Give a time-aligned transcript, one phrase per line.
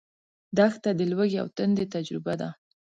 [0.57, 2.49] دښته د لوږې او تندې تجربه ده.